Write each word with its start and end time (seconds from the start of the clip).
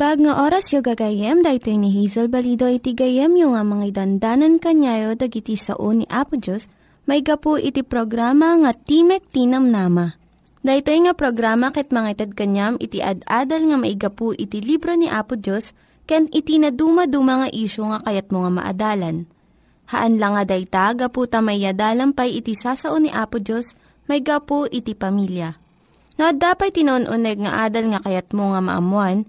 Naimbag 0.00 0.24
nga 0.24 0.48
oras 0.48 0.72
yung 0.72 0.80
gagayem, 0.80 1.44
dahito 1.44 1.68
ni 1.76 1.92
Hazel 1.92 2.32
Balido 2.32 2.64
iti 2.64 2.96
gayem 2.96 3.36
yung 3.36 3.52
nga 3.52 3.60
mga 3.60 4.00
dandanan 4.00 4.56
kanyayo 4.56 5.12
dagiti 5.12 5.60
sao 5.60 5.92
ni 5.92 6.08
Apo 6.08 6.40
Diyos, 6.40 6.72
may 7.04 7.20
gapu 7.20 7.60
iti 7.60 7.84
programa 7.84 8.56
nga 8.64 8.72
Timek 8.72 9.28
Tinam 9.28 9.68
Nama. 9.68 10.16
Dahito 10.64 10.88
nga 10.88 11.12
programa 11.12 11.68
ket 11.68 11.92
mga 11.92 12.16
itad 12.16 12.32
kanyam 12.32 12.80
iti 12.80 13.04
ad-adal 13.04 13.68
nga 13.68 13.76
maigapu 13.76 14.32
iti 14.32 14.64
libro 14.64 14.96
ni 14.96 15.04
Apo 15.04 15.36
Diyos, 15.36 15.76
ken 16.08 16.32
iti 16.32 16.56
na 16.56 16.72
dumaduma 16.72 17.44
nga 17.44 17.48
isyo 17.52 17.92
nga 17.92 18.00
kayat 18.00 18.32
mo 18.32 18.48
nga 18.48 18.56
maadalan. 18.56 19.28
Haan 19.92 20.16
lang 20.16 20.32
nga 20.32 20.48
dayta, 20.48 20.96
gapu 20.96 21.28
tamayadalam 21.28 22.16
pay 22.16 22.40
iti 22.40 22.56
sasao 22.56 22.96
ni 22.96 23.12
Apo 23.12 23.36
Diyos, 23.36 23.76
may 24.08 24.24
gapu 24.24 24.64
iti 24.64 24.96
pamilya. 24.96 25.60
No, 26.16 26.32
dapat 26.32 26.72
tinon-uneg 26.72 27.44
nga 27.44 27.68
adal 27.68 27.92
nga 27.92 28.00
kayat 28.00 28.32
mo 28.32 28.56
nga 28.56 28.64
maamuan, 28.64 29.28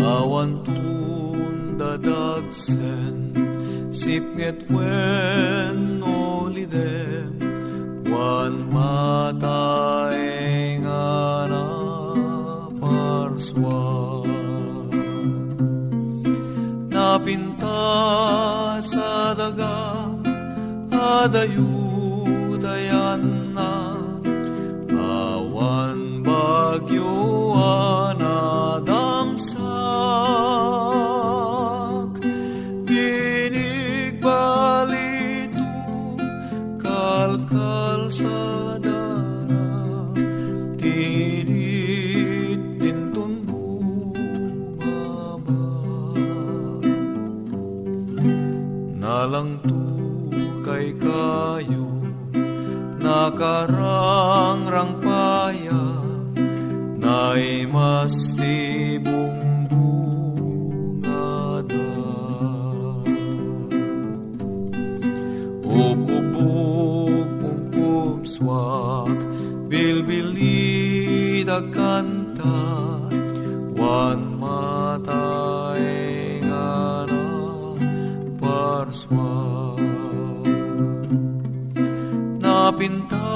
awan 0.00 0.50
tundadagsen 0.66 3.16
sipnget 4.00 4.58
wen 4.72 6.02
olidem 6.02 7.19
sa 21.20 21.26
mas 58.30 58.38
tibong 58.38 59.66
bungada 59.66 60.78
Upupuk 65.66 67.26
pungpum 67.40 68.18
swak. 68.22 69.18
Bilbilida 69.70 71.58
kanta. 71.74 72.58
Wan 73.74 74.20
matay 74.38 75.84
nga 76.44 77.06
na 77.10 77.26
parswak 78.38 79.80
napinta 82.42 83.30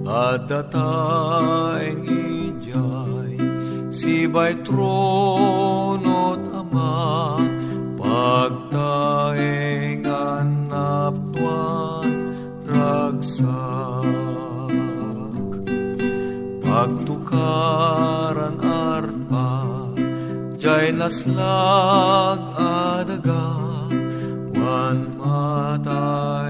at 0.06 0.46
dataeng 0.46 2.06
ijay 2.06 3.03
si 4.04 4.28
bay 4.28 4.52
tronot 4.68 6.44
ama 6.52 7.40
pagtaeng 7.96 10.04
anap 10.04 11.16
tuan 11.32 12.12
ragsak. 12.68 14.04
Pagtukaran 16.68 18.60
arpa 18.60 19.56
jay 20.60 20.92
naslag 20.92 22.44
adaga 22.60 23.56
wan 24.52 25.16
mataeng 25.16 26.43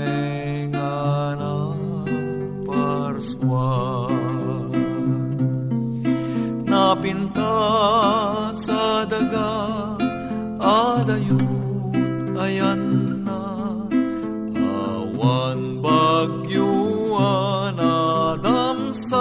sa 8.55 9.03
daga 9.03 9.51
adayut 10.63 11.91
ayan 12.39 12.83
na 13.27 13.43
awan 14.63 15.83
bagyuan 15.83 17.75
adamsak 17.75 19.11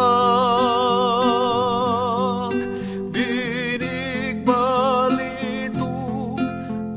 binig 3.11 4.47
balituk 4.47 6.39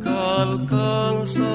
kalkal 0.06 1.18
sa 1.26 1.55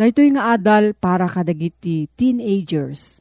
Dahito 0.00 0.24
nga 0.32 0.56
adal 0.56 0.96
para 0.96 1.28
kadagiti 1.28 2.08
teenagers. 2.16 3.20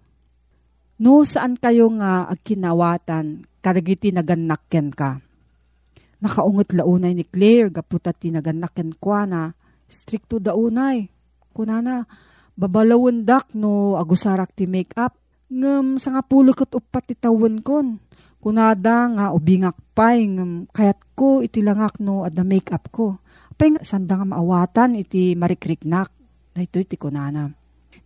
No 1.03 1.27
saan 1.27 1.59
kayo 1.59 1.91
nga 1.99 2.23
agkinawatan 2.31 3.43
kadagiti 3.59 4.15
naganakken 4.15 4.95
ka. 4.95 5.19
Nakaungot 6.23 6.71
launay 6.71 7.19
ni 7.19 7.27
Claire 7.27 7.67
gaputa 7.67 8.15
ti 8.15 8.31
naganakken 8.31 8.95
kwa 8.95 9.27
na 9.27 9.51
stricto 9.91 10.39
daunay. 10.39 11.11
Kunana, 11.51 12.07
babalawon 12.55 13.27
dak 13.27 13.51
no 13.59 13.99
agusarak 13.99 14.55
ti 14.55 14.63
make-up. 14.63 15.19
Ngam 15.51 15.99
sa 15.99 16.15
nga 16.15 16.23
pulo 16.23 16.55
kat 16.55 16.71
upat 16.71 17.11
ti 17.11 17.15
tawon 17.19 17.59
kon. 17.59 17.99
Kunada 18.39 19.03
nga 19.19 19.35
ubingak 19.35 19.75
pay 19.91 20.23
ngam 20.31 20.71
kayat 20.71 21.03
ko 21.11 21.43
iti 21.43 21.59
langak 21.59 21.99
no 21.99 22.23
adda 22.23 22.47
make-up 22.47 22.87
ko. 22.87 23.19
Nga 23.59 23.83
sanda 23.83 24.15
nga 24.15 24.31
maawatan 24.31 24.95
iti 24.95 25.35
marikriknak. 25.35 26.18
Na 26.59 26.67
ito 26.67 26.75
iti 26.75 26.99
kunana. 26.99 27.47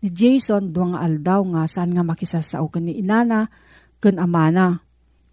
Ni 0.05 0.13
Jason, 0.13 0.69
duwang 0.69 0.93
aldaw 0.93 1.41
nga 1.57 1.65
saan 1.65 1.89
nga 1.89 2.05
makisasao 2.05 2.69
kan 2.69 2.85
ni 2.85 3.01
inana, 3.01 3.49
kan 3.97 4.21
amana. 4.21 4.77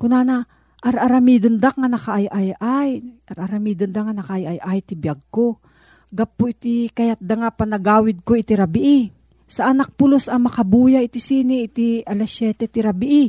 Kunana, 0.01 0.49
ar-aramidon 0.81 1.61
dak 1.61 1.77
nga 1.77 1.93
nakaay-ay-ay. 1.93 3.21
Ar-aramidon 3.29 3.93
da 3.93 4.09
nga 4.09 4.17
nakaay-ay-ay 4.17 4.79
ti 4.81 4.97
biyag 4.97 5.21
ko. 5.29 5.61
Gapu 6.09 6.49
iti 6.49 6.89
kayat 6.89 7.21
da 7.21 7.45
nga 7.45 7.53
panagawid 7.53 8.25
ko 8.25 8.41
iti 8.41 8.57
rabii. 8.57 9.13
Sa 9.45 9.69
anak 9.69 9.93
pulos 10.01 10.25
ang 10.33 10.49
makabuya 10.49 11.05
iti 11.05 11.21
sini 11.21 11.69
iti 11.69 12.01
alas 12.01 12.33
7 12.33 12.73
ti 12.73 12.81
rabii. 12.81 13.29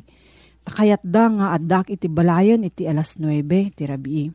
Takayat 0.63 1.03
da 1.03 1.27
nga 1.27 1.47
adak 1.51 1.91
iti 1.91 2.07
balayan 2.07 2.63
iti 2.63 2.87
alas 2.87 3.19
9 3.19 3.75
ti 3.75 3.83
rabii. 3.83 4.31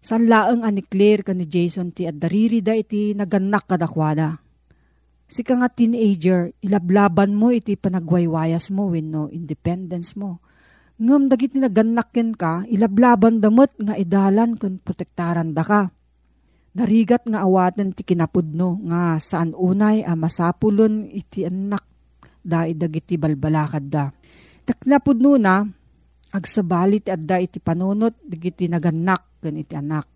San 0.00 0.24
laeng 0.24 0.64
ani 0.64 0.80
Claire 0.80 1.20
ka 1.20 1.36
ni 1.36 1.44
Jason 1.44 1.92
ti 1.92 2.08
addariri 2.08 2.64
da 2.64 2.72
iti 2.72 3.12
naganak 3.12 3.68
kadakwada. 3.68 4.40
Si 5.30 5.46
ka 5.46 5.54
nga 5.54 5.70
teenager, 5.70 6.50
ilablaban 6.58 7.38
mo 7.38 7.54
iti 7.54 7.78
panagwaywayas 7.78 8.74
mo 8.74 8.90
wenno 8.90 9.30
independence 9.30 10.18
mo. 10.18 10.42
Ngam 10.98 11.30
dagiti 11.30 11.62
naganakken 11.62 12.34
ka, 12.34 12.66
ilablaban 12.66 13.38
damot 13.38 13.70
nga 13.78 13.94
idalan 13.94 14.58
kun 14.58 14.82
protektaran 14.82 15.54
da 15.54 15.62
ka. 15.62 15.82
Narigat 16.74 17.30
nga 17.30 17.46
awatan 17.46 17.94
ti 17.94 18.02
kinapudno 18.02 18.82
nga 18.90 19.22
saan 19.22 19.54
unay 19.54 20.02
a 20.02 20.18
masapulon 20.18 21.06
iti 21.06 21.46
anak 21.46 21.86
da 22.42 22.66
dagiti 22.66 23.14
balbalakad 23.14 23.86
da. 23.86 24.10
Taknapudno 24.66 25.38
na, 25.38 25.62
agsabalit 26.34 27.06
adda 27.06 27.38
iti 27.38 27.62
panunot 27.62 28.18
dagiti 28.26 28.66
naganak 28.66 29.38
ken 29.38 29.62
iti 29.62 29.78
anak. 29.78 30.10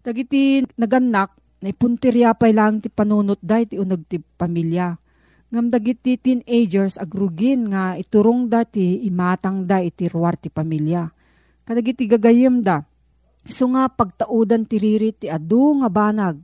Dagiti 0.00 0.64
naganak 0.80 1.43
naipuntirya 1.64 2.36
pa 2.36 2.52
lang 2.52 2.84
ti 2.84 2.92
panunot 2.92 3.40
da 3.40 3.64
iti 3.64 3.80
unag 3.80 4.04
ti 4.04 4.20
pamilya. 4.20 4.92
Ngam 5.48 5.72
dagiti 5.72 6.20
teenagers 6.20 7.00
agrugin 7.00 7.72
nga 7.72 7.96
iturong 7.96 8.52
dati 8.52 9.00
imatang 9.08 9.64
da 9.64 9.80
iti 9.80 10.04
ruwar 10.04 10.36
ti 10.36 10.52
pamilya. 10.52 11.08
Kadagiti 11.64 12.04
gagayem 12.04 12.60
da. 12.60 12.84
So 13.48 13.72
nga 13.72 13.88
pagtaudan 13.88 14.68
ti 14.68 14.76
riri 14.76 15.16
ti 15.16 15.32
adu 15.32 15.80
nga 15.80 15.88
banag. 15.88 16.36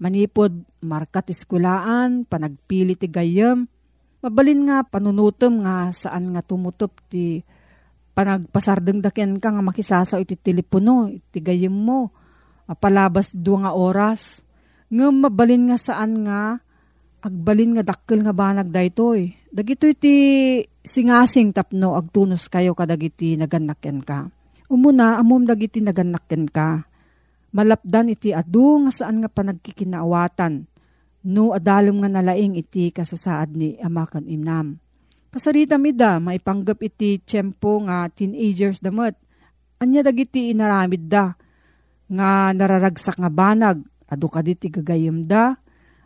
Manipod 0.00 0.64
markat 0.80 1.30
iskulaan, 1.36 2.24
panagpili 2.24 2.96
ti 2.96 3.12
gayem. 3.12 3.68
Mabalin 4.24 4.66
nga 4.70 4.86
panunutom 4.86 5.62
nga 5.66 5.92
saan 5.92 6.32
nga 6.32 6.40
tumutop 6.40 6.96
ti 7.12 7.44
panagpasardeng 8.14 9.02
daken 9.02 9.36
ka 9.42 9.52
nga 9.52 9.62
makisasaw 9.64 10.22
iti 10.22 10.38
telepono, 10.38 11.10
iti 11.12 11.38
gayem 11.42 11.74
mo. 11.74 12.14
Palabas 12.78 13.34
dua 13.34 13.68
nga 13.68 13.72
oras. 13.76 14.40
Nga 14.92 15.08
mabalin 15.08 15.72
nga 15.72 15.78
saan 15.80 16.28
nga 16.28 16.60
agbalin 17.24 17.80
nga 17.80 17.84
dakkel 17.86 18.20
nga 18.20 18.36
banag 18.36 18.68
daytoy. 18.68 19.32
Dagito 19.48 19.88
iti 19.88 20.14
singasing 20.84 21.56
tapno 21.56 21.96
agtunos 21.96 22.52
kayo 22.52 22.76
kadagiti 22.76 23.40
naganakyan 23.40 24.04
ka. 24.04 24.28
Umuna 24.68 25.16
amom 25.16 25.48
dagiti 25.48 25.80
naganakyan 25.80 26.44
ka. 26.44 26.84
Malapdan 27.56 28.12
iti 28.12 28.36
adu 28.36 28.84
nga 28.84 28.92
saan 28.92 29.24
nga 29.24 29.32
panagkikinaawatan. 29.32 30.68
No 31.22 31.54
adalom 31.56 32.02
nga 32.04 32.10
nalaing 32.12 32.60
iti 32.60 32.92
kasasaad 32.92 33.54
ni 33.54 33.80
amakan 33.80 34.28
inam. 34.28 34.76
Kasarita 35.32 35.80
mida, 35.80 36.20
maipanggap 36.20 36.84
iti 36.84 37.16
tiyempo 37.22 37.80
nga 37.88 38.12
teenagers 38.12 38.84
damot. 38.84 39.16
Anya 39.80 40.04
dagiti 40.04 40.52
inaramid 40.52 41.08
da 41.08 41.32
nga 42.12 42.52
nararagsak 42.52 43.16
nga 43.16 43.32
banag. 43.32 43.80
Ado 44.12 44.28
ka 44.28 44.44
diti 44.44 44.68
gagayem 44.68 45.24
da. 45.24 45.56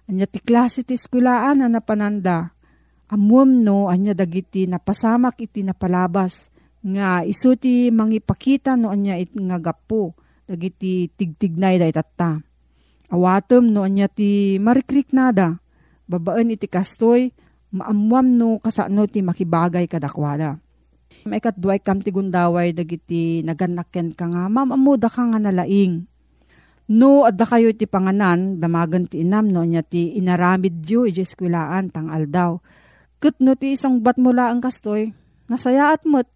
Anya 0.07 0.31
ti 0.31 0.39
klase 0.39 0.87
ti 0.87 0.95
eskulaan 0.95 1.59
na 1.59 1.67
napananda. 1.67 2.55
Amuam 3.11 3.67
no, 3.67 3.91
anya 3.91 4.15
dagiti 4.15 4.71
napasamak 4.71 5.43
iti 5.43 5.67
napalabas. 5.67 6.47
Nga 6.87 7.27
isu 7.27 7.59
ti 7.59 7.91
mangipakita 7.91 8.79
no 8.79 8.95
anya 8.95 9.19
it 9.19 9.35
nga 9.35 9.59
gapo. 9.59 10.15
Dagiti 10.47 11.11
tigtignay 11.11 11.83
da 11.83 11.91
itata. 11.91 12.39
Awatom 13.11 13.67
no 13.75 13.83
anya 13.83 14.07
ti 14.07 14.63
marikrik 14.63 15.11
nada. 15.11 15.59
Babaan 16.07 16.55
iti 16.55 16.71
kastoy. 16.71 17.35
Maamuam 17.75 18.39
no 18.39 18.63
kasano 18.63 19.11
ti 19.11 19.27
makibagay 19.27 19.91
kadakwada. 19.91 20.63
May 21.27 21.43
katduay 21.43 21.83
kam 21.83 21.99
ti 21.99 22.15
gundaway 22.15 22.71
dagiti 22.71 23.43
naganakken 23.43 24.15
ka 24.15 24.31
nga 24.31 24.47
mamamuda 24.47 25.11
ka 25.11 25.27
nga 25.27 25.43
nalaing. 25.43 26.07
No, 26.87 27.27
adda 27.27 27.43
kayo 27.43 27.75
ti 27.75 27.91
panganan, 27.91 28.63
damagan 28.63 29.11
ti 29.11 29.27
inam 29.27 29.51
no, 29.51 29.67
nya 29.67 29.83
ti 29.83 30.15
inaramid 30.15 30.87
yu, 30.87 31.03
iji 31.03 31.27
eskwilaan, 31.27 31.91
tang 31.91 32.07
aldaw. 32.15 32.63
Kat 33.19 33.43
no 33.43 33.59
ti 33.59 33.75
isang 33.75 33.99
bat 33.99 34.15
mula 34.23 34.55
ang 34.55 34.63
kastoy, 34.63 35.11
nasayaat 35.51 36.07
mo't, 36.07 36.31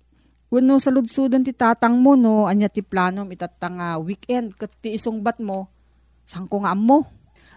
Wano 0.51 0.83
sa 0.83 0.91
lugsudan 0.91 1.47
ti 1.47 1.55
tatang 1.55 2.03
mo, 2.03 2.19
no, 2.19 2.51
anya 2.51 2.67
ti 2.67 2.83
planom 2.83 3.31
itatang 3.31 3.79
uh, 3.79 4.03
weekend, 4.03 4.59
kat 4.59 4.75
ti 4.83 4.99
isong 4.99 5.23
bat 5.23 5.39
mo, 5.39 5.71
saan 6.27 6.51
ko 6.51 6.67
nga 6.67 6.75
mo? 6.75 7.07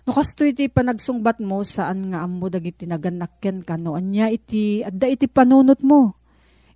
No, 0.06 0.14
kastoy 0.14 0.54
ti 0.54 0.70
panagsungbat 0.70 1.42
mo, 1.42 1.66
saan 1.66 2.14
nga 2.14 2.22
amo 2.22 2.54
dagiti 2.54 2.86
naganakken 2.86 3.66
ka, 3.66 3.82
no, 3.82 3.98
anya 3.98 4.30
iti, 4.30 4.86
adda 4.86 5.10
iti 5.10 5.26
panunot 5.26 5.82
mo. 5.82 6.22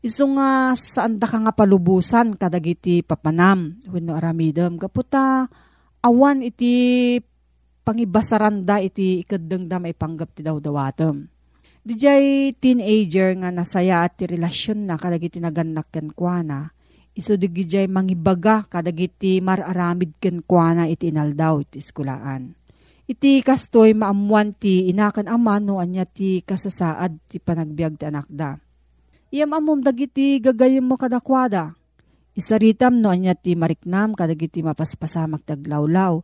Iso 0.02 0.26
nga 0.34 0.74
saan 0.74 1.22
da 1.22 1.30
ka 1.30 1.38
nga 1.38 1.54
palubusan 1.54 2.34
kadagiti 2.34 3.06
papanam, 3.06 3.78
wano 3.86 4.18
aramidam, 4.18 4.82
kaputa, 4.82 5.46
awan 6.04 6.46
iti 6.46 7.18
pangibasaranda 7.88 8.84
iti 8.84 9.24
ikadeng 9.24 9.72
da 9.72 9.80
maipanggap 9.80 10.36
ti 10.36 10.42
dawdawatem. 10.44 11.24
Dijay 11.88 12.52
teenager 12.60 13.32
nga 13.40 13.48
nasaya 13.48 14.04
at 14.04 14.20
ti 14.20 14.28
relasyon 14.28 14.92
na 14.92 15.00
kadagiti 15.00 15.40
naganak 15.40 15.88
ken 15.88 16.12
kuana. 16.12 16.68
Iso 17.16 17.40
digijay 17.40 17.88
mangibaga 17.88 18.68
kadagiti 18.68 19.40
mararamid 19.40 20.20
ken 20.20 20.44
kuana 20.44 20.84
iti 20.92 21.08
inaldaw 21.08 21.64
iti 21.64 21.80
iskulaan. 21.80 22.52
Iti 23.08 23.40
kastoy 23.40 23.96
maamuan 23.96 24.52
ti 24.52 24.92
inakan 24.92 25.32
ama 25.32 25.64
no 25.64 25.80
anya 25.80 26.04
ti 26.04 26.44
kasasaad 26.44 27.32
ti 27.32 27.40
panagbiag 27.40 27.96
ti 27.96 28.04
anak 28.04 28.28
da. 28.28 28.60
Iyam 29.32 29.56
amom 29.56 29.80
dagiti 29.80 30.44
gagayem 30.44 30.84
mo 30.84 31.00
kadakwada 31.00 31.72
Isaritam 32.38 33.02
no 33.02 33.10
anya 33.10 33.34
ti 33.34 33.58
mariknam 33.58 34.14
kadagiti 34.14 34.62
mapaspasamak 34.62 35.42
taglawlaw. 35.42 36.22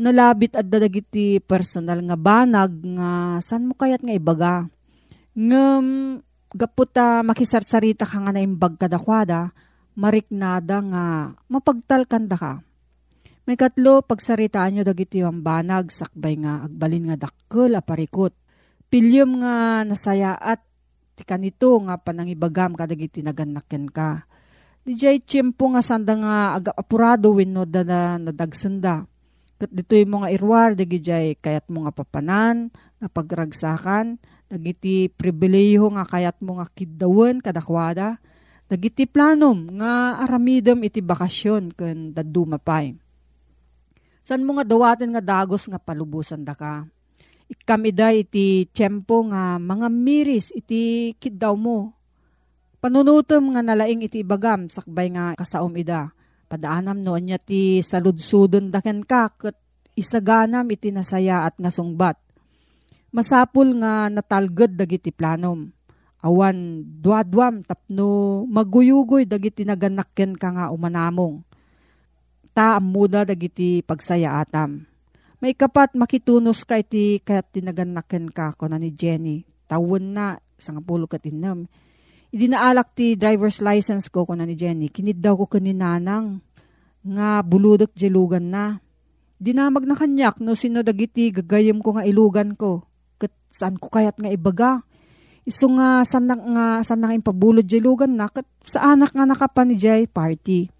nalabit 0.00 0.56
at 0.56 0.64
dadagiti 0.64 1.36
personal 1.44 2.00
nga 2.00 2.16
banag 2.16 2.72
nga 2.96 3.36
san 3.44 3.68
mo 3.68 3.76
kayat 3.76 4.00
nga 4.00 4.16
ibaga. 4.16 4.54
Ngem 5.36 6.18
gaputa 6.52 7.20
makisarsarita 7.20 8.08
ka 8.08 8.24
nga 8.24 8.32
na 8.32 8.40
imbag 8.40 8.80
kadakwada, 8.80 9.52
mariknada 9.96 10.80
nga 10.80 11.04
mapagtal 11.48 12.08
kanda 12.08 12.36
ka. 12.36 12.64
May 13.42 13.58
katlo, 13.58 14.06
pagsaritaan 14.06 14.78
nyo 14.78 14.82
dagiti 14.86 15.18
yung 15.18 15.42
banag, 15.42 15.90
sakbay 15.90 16.38
nga, 16.38 16.62
agbalin 16.62 17.10
nga 17.10 17.26
dakkel, 17.26 17.74
aparikot. 17.74 18.30
Pilyom 18.86 19.42
nga 19.42 19.82
nasaya 19.82 20.38
at 20.38 20.62
ti 21.18 21.26
kanito 21.26 21.74
nga 21.82 21.98
panangibagam 21.98 22.78
kadagiti 22.78 23.18
naganakken 23.18 23.90
ka. 23.90 24.30
Di 24.82 24.98
jay 24.98 25.22
tiyempo 25.22 25.70
nga 25.70 25.82
sanda 25.82 26.18
nga 26.18 26.58
aga 26.58 26.74
apurado 26.74 27.38
wenno 27.38 27.62
da 27.62 27.86
na 27.86 28.18
nadagsenda. 28.18 29.06
Kat 29.54 29.70
dito 29.70 29.94
yung 29.94 30.18
mga 30.18 30.28
irwar, 30.34 30.74
dagi 30.74 30.98
jay 30.98 31.38
kayat 31.38 31.70
mo 31.70 31.86
nga 31.86 31.94
papanan, 31.94 32.66
nga 32.98 33.06
pagragsakan, 33.06 34.18
dagiti 34.50 35.06
pribileho 35.06 35.86
nga 35.94 36.02
kayat 36.02 36.42
mo 36.42 36.58
nga 36.58 36.66
kidawen 36.66 37.38
kadakwada, 37.38 38.18
dagiti 38.66 39.06
planom 39.06 39.70
nga 39.78 40.18
aramidem 40.18 40.82
iti 40.82 40.98
bakasyon 40.98 41.70
ken 41.78 42.10
daduma 42.10 42.58
pay. 42.58 42.98
San 44.18 44.42
mo 44.42 44.58
nga 44.58 44.66
dawaten 44.66 45.14
nga 45.14 45.22
dagos 45.22 45.70
nga 45.70 45.78
palubusan 45.78 46.42
da 46.42 46.58
ka? 46.58 46.82
Ikamida 47.46 48.10
iti 48.10 48.66
tiyempo 48.66 49.30
nga 49.30 49.62
mga 49.62 49.86
miris 49.94 50.50
iti 50.58 51.14
kidaw 51.22 51.54
mo. 51.54 51.94
Panunutom 52.82 53.54
nga 53.54 53.62
nalaing 53.62 54.02
iti 54.10 54.26
ibagam 54.26 54.66
sakbay 54.66 55.14
nga 55.14 55.38
kasaom 55.38 55.70
ida. 55.78 56.10
Padaanam 56.50 56.98
noon 56.98 57.30
niya 57.30 57.38
ti 57.38 57.78
saludsudon 57.78 58.74
daken 58.74 59.06
ka 59.06 59.30
ket 59.38 59.54
isaganam 59.94 60.66
iti 60.66 60.90
nasaya 60.90 61.46
at 61.46 61.54
nga 61.62 61.70
sungbat. 61.70 62.18
Masapul 63.14 63.78
nga 63.78 64.10
natalged 64.10 64.74
dagiti 64.74 65.14
planom. 65.14 65.70
Awan 66.26 66.82
duadwam 66.98 67.62
tapno 67.62 68.42
maguyugoy 68.50 69.30
dagiti 69.30 69.62
naganakken 69.62 70.34
ka 70.34 70.50
nga 70.50 70.74
umanamong. 70.74 71.38
Ta 72.50 72.82
amuda 72.82 73.22
dagiti 73.22 73.86
pagsaya 73.86 74.42
atam. 74.42 74.90
May 75.38 75.54
kapat 75.54 75.94
makitunos 75.94 76.66
ka 76.66 76.82
iti 76.82 77.22
kayat 77.22 77.46
tinaganakken 77.54 78.26
ka 78.34 78.58
ko 78.58 78.66
na 78.66 78.82
ni 78.82 78.90
Jenny. 78.90 79.46
Tawon 79.70 80.18
na, 80.18 80.34
isang 80.58 80.82
pulo 80.82 81.06
katinam. 81.06 81.70
Idi 82.32 82.48
naalak 82.48 82.96
ti 82.96 83.12
driver's 83.14 83.60
license 83.60 84.08
ko 84.08 84.24
ko 84.24 84.32
na 84.32 84.48
ni 84.48 84.56
Jenny. 84.56 84.88
Kinid 84.88 85.20
daw 85.20 85.36
ko 85.36 85.44
kaninanang 85.44 86.40
nga 87.04 87.44
buludok 87.44 87.92
jelugan 87.92 88.48
na. 88.48 88.80
Dinamag 89.36 89.84
na 89.84 89.92
kanyak 89.92 90.40
no 90.40 90.56
sino 90.56 90.80
dagiti 90.80 91.28
gagayem 91.28 91.84
ko 91.84 92.00
nga 92.00 92.08
ilugan 92.08 92.56
ko. 92.56 92.88
Kat 93.20 93.36
saan 93.52 93.76
ko 93.76 93.92
kayat 93.92 94.16
nga 94.16 94.32
ibaga. 94.32 94.80
Iso 95.44 95.68
nga 95.76 96.06
sanang 96.08 96.56
nga 96.56 96.80
sanang 96.80 97.12
impabulod 97.20 97.68
jelugan 97.68 98.16
na 98.16 98.32
kat 98.32 98.48
sa 98.64 98.96
anak 98.96 99.12
nga 99.12 99.28
nakapan 99.28 99.68
ni 99.68 99.76
Jay 99.76 100.08
party 100.08 100.72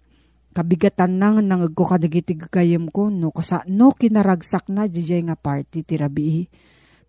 kabigatan 0.53 1.17
nang 1.17 1.41
nangag 1.41 1.73
ko 1.73 1.83
kadagiti 1.83 2.37
gagayem 2.37 2.87
ko 2.93 3.09
no 3.09 3.33
kasa 3.33 3.65
no 3.65 3.89
kinaragsak 3.91 4.69
na 4.69 4.85
jay 4.85 5.25
nga 5.25 5.33
party 5.33 5.81
tirabi 5.81 6.45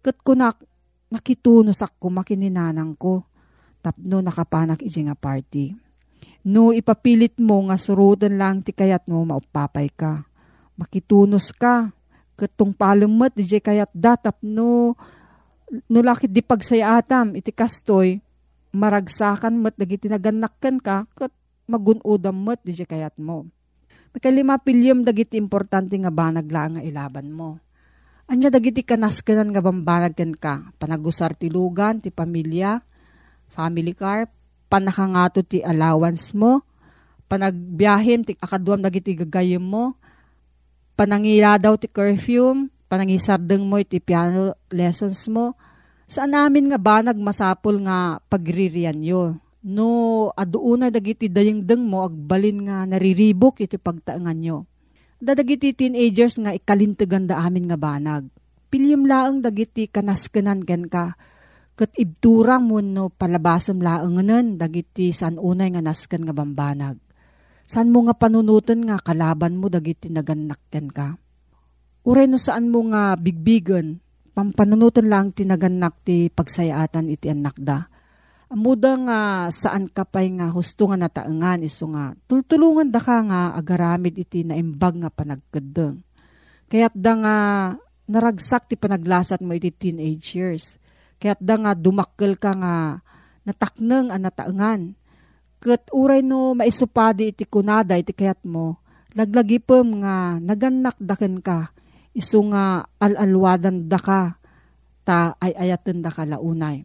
kat 0.01 0.17
ko 0.25 0.33
na 0.33 0.49
nakitunos 1.13 1.85
ako 1.85 2.09
makininanang 2.09 2.97
ko 2.97 3.29
tapno 3.85 4.25
nakapanak 4.25 4.81
iji 4.81 5.05
nga 5.05 5.13
party. 5.13 5.77
No 6.49 6.73
ipapilit 6.73 7.37
mo 7.37 7.69
nga 7.69 7.77
surutan 7.77 8.41
lang 8.41 8.65
ti 8.65 8.73
kayat 8.73 9.05
mo 9.05 9.21
maupapay 9.29 9.93
ka. 9.93 10.25
Makitunos 10.81 11.53
ka. 11.53 11.93
Katong 12.35 12.73
palumot 12.73 13.31
di 13.37 13.45
kayat 13.45 13.93
datap 13.93 14.41
no 14.41 14.97
no 15.93 15.99
lakit 16.01 16.33
di 16.33 16.41
pagsayatam 16.41 17.37
iti 17.37 17.53
kastoy 17.53 18.19
maragsakan 18.75 19.55
mat 19.55 19.79
dagiti 19.79 20.11
naganakkan 20.11 20.83
ka 20.83 21.07
kat 21.15 21.31
magunudam 21.71 22.35
mo't 22.35 22.59
di 22.67 22.75
kayat 22.75 23.15
mo. 23.23 23.47
Makalima 24.11 24.59
pilyom 24.59 25.07
dagiti 25.07 25.39
importante 25.39 25.95
nga 25.95 26.11
banag 26.11 26.51
lang 26.51 26.79
nga 26.79 26.83
ilaban 26.83 27.31
mo. 27.31 27.63
Anya 28.31 28.51
dagiti 28.51 28.83
kanaskanan 28.83 29.53
nga 29.53 29.61
bambanag 29.61 30.17
ken 30.17 30.33
ka, 30.33 30.73
panagusar 30.81 31.37
ti 31.37 31.53
lugan, 31.53 32.01
ti 32.01 32.09
pamilya, 32.09 32.81
family 33.55 33.95
car, 33.95 34.27
panakangato 34.67 35.47
ti 35.47 35.63
allowance 35.63 36.35
mo, 36.35 36.67
panagbiyahem 37.31 38.27
ti 38.27 38.35
akaduam 38.43 38.83
dagiti 38.83 39.15
gagayem 39.15 39.63
mo, 39.63 39.95
panangila 40.99 41.55
daw 41.63 41.79
ti 41.79 41.87
curfew, 41.87 42.67
panangisardeng 42.91 43.63
mo 43.63 43.79
iti 43.79 44.03
piano 44.03 44.59
lessons 44.75 45.31
mo, 45.31 45.55
saan 46.11 46.35
namin 46.35 46.75
nga 46.75 46.83
banag 46.83 47.17
masapol 47.23 47.79
nga 47.87 48.19
pagririan 48.27 48.99
yo 49.01 49.39
no 49.65 50.29
aduuna 50.37 50.93
dagiti 50.93 51.33
dayengdeng 51.33 51.81
mo 51.81 52.05
agbalin 52.05 52.69
nga 52.69 52.85
nariribok 52.85 53.65
iti 53.65 53.81
pagtaangan 53.81 54.37
nyo. 54.37 54.69
Dadagiti 55.25 55.73
teenagers 55.73 56.37
nga 56.37 56.53
ikalintegan 56.53 57.25
da 57.25 57.41
amin 57.41 57.73
nga 57.73 57.81
banag. 57.81 58.29
Pilyam 58.69 59.09
laang 59.09 59.41
dagiti 59.41 59.89
kanaskanan 59.89 60.61
gen 60.69 60.85
ka. 60.93 61.17
Kat 61.75 61.91
ibturang 61.99 62.71
mo 62.71 62.79
no 62.79 63.11
palabasam 63.11 63.83
laanganan 63.83 64.55
dagiti 64.55 65.11
san 65.11 65.43
unay 65.43 65.75
nga 65.75 65.83
naskan 65.83 66.23
nga 66.23 66.31
bambanag. 66.31 67.03
San 67.67 67.91
mo 67.91 68.07
nga 68.07 68.15
panunutan 68.15 68.79
nga 68.87 69.03
kalaban 69.03 69.59
mo 69.59 69.67
dagiti 69.67 70.07
naganak 70.07 70.63
ka. 70.71 71.19
Uray 72.07 72.31
no 72.31 72.39
saan 72.39 72.71
mo 72.71 72.85
nga 72.95 73.19
bigbigan, 73.19 73.99
pampanunutan 74.37 75.09
lang 75.11 75.35
tinaganak 75.35 75.99
ti 76.07 76.31
pagsayaatan 76.31 77.11
iti 77.11 77.33
anak 77.33 77.57
da 77.59 77.91
Amuda 78.55 78.95
nga 79.03 79.19
saan 79.51 79.91
ka 79.91 80.07
pa'y 80.07 80.39
nga 80.39 80.53
husto 80.55 80.87
nga 80.87 80.95
nataangan 80.95 81.67
iso 81.67 81.91
nga 81.91 82.15
tultulungan 82.31 82.87
da 82.87 83.03
ka 83.03 83.19
nga 83.27 83.51
agaramid 83.59 84.15
iti 84.15 84.47
na 84.47 84.55
imbag 84.55 85.01
nga 85.03 85.11
panagkadeng. 85.11 85.99
Kaya't 86.71 86.95
da 86.95 87.13
nga 87.19 87.37
naragsak 88.07 88.71
ti 88.71 88.79
panaglasat 88.79 89.43
mo 89.43 89.59
iti 89.59 89.75
teenage 89.75 90.39
years. 90.39 90.79
Kaya't 91.25 91.41
da 91.41 91.57
nga 91.57 91.73
dumakkel 91.73 92.37
ka 92.37 92.53
nga 92.53 93.01
natakneng 93.49 94.13
ang 94.13 94.21
nataangan. 94.29 94.93
Kat 95.57 95.89
uray 95.97 96.21
no 96.21 96.53
maisupadi 96.53 97.33
iti 97.33 97.49
kunada 97.49 97.97
iti 97.97 98.13
kayat 98.13 98.45
mo, 98.45 98.85
laglagipem 99.17 100.05
nga 100.05 100.37
naganak 100.37 101.01
daken 101.01 101.41
ka, 101.41 101.73
iso 102.13 102.45
nga 102.53 102.85
alalwadan 103.01 103.89
da 103.89 103.97
ka, 103.97 104.37
ta 105.01 105.33
ay 105.41 105.57
ayaten 105.57 106.05
da 106.05 106.13
ka 106.13 106.29
launay 106.29 106.85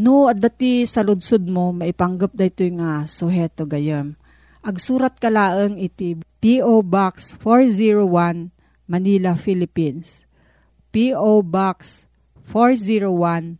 No, 0.00 0.32
at 0.32 0.40
dati 0.40 0.88
sa 0.88 1.04
ludsud 1.04 1.44
mo, 1.44 1.76
maipanggap 1.76 2.32
da 2.32 2.48
ito 2.48 2.64
nga 2.72 3.04
suheto 3.04 3.68
gayam. 3.68 4.16
Agsurat 4.64 5.12
ka 5.20 5.28
laang 5.28 5.76
iti 5.76 6.16
P.O. 6.40 6.80
Box 6.80 7.36
401, 7.36 8.48
Manila, 8.88 9.36
Philippines. 9.36 10.24
P.O. 10.88 11.44
Box 11.44 12.08
401, 12.48 13.59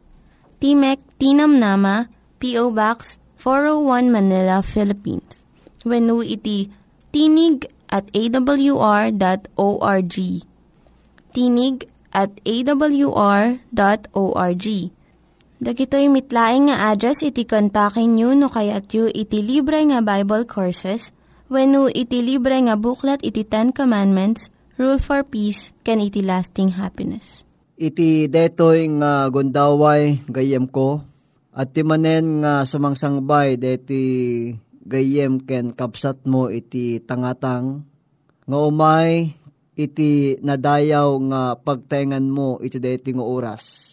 Timek 0.61 1.01
Tinam 1.17 1.57
Nama, 1.57 2.05
P.O. 2.37 2.69
Box 2.69 3.17
401 3.41 4.13
Manila, 4.13 4.61
Philippines. 4.61 5.41
When 5.81 6.05
iti 6.21 6.69
tinig 7.09 7.65
at 7.89 8.05
awr.org. 8.13 9.17
Tinig 11.33 11.77
at 12.13 12.31
awr.org 12.45 13.57
Dagitoy 15.61 16.05
mitlaing 16.09 16.73
nga 16.73 16.89
address 16.89 17.21
iti 17.21 17.45
kontakin 17.45 18.17
nyo 18.17 18.33
no 18.33 18.49
kayat 18.49 18.89
yu 18.93 19.05
iti 19.09 19.45
libre 19.45 19.81
nga 19.89 20.01
Bible 20.01 20.45
Courses 20.45 21.13
when 21.49 21.73
no 21.73 21.85
iti 21.85 22.21
libre 22.25 22.57
nga 22.65 22.77
buklat 22.77 23.21
iti 23.21 23.45
Ten 23.45 23.69
Commandments, 23.69 24.49
Rule 24.77 24.97
for 24.97 25.21
Peace, 25.21 25.69
can 25.85 26.01
iti 26.01 26.21
lasting 26.25 26.81
happiness. 26.81 27.45
Iti 27.81 28.29
detoy 28.29 28.85
nga 29.01 29.25
gundaway 29.33 30.21
gayem 30.29 30.69
ko 30.69 31.01
at 31.49 31.73
ti 31.73 31.81
manen 31.81 32.45
nga 32.45 32.61
sumangsangbay 32.61 33.57
deti 33.57 34.05
gayem 34.85 35.41
ken 35.41 35.73
kapsat 35.73 36.29
mo 36.29 36.45
iti 36.53 37.01
tangatang 37.01 37.81
nga 38.45 38.57
umay 38.61 39.33
iti 39.73 40.37
nadayaw 40.45 41.09
nga 41.33 41.41
pagtaingan 41.57 42.29
mo 42.29 42.61
iti 42.61 42.77
dating 42.77 43.17
oras. 43.17 43.89